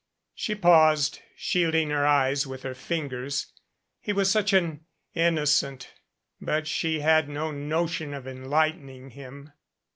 She 0.33 0.55
paused, 0.55 1.19
shielding 1.35 1.91
her 1.91 2.07
eyes 2.07 2.47
with 2.47 2.63
her 2.63 2.73
fingers. 2.73 3.53
He 3.99 4.11
was 4.11 4.31
such 4.31 4.51
an 4.51 4.87
innocent. 5.13 5.93
But 6.41 6.65
she 6.65 7.01
had 7.01 7.29
no 7.29 7.51
notion 7.51 8.11
of 8.15 8.23
enlight 8.25 8.81
ening 8.81 9.11
him. 9.11 9.51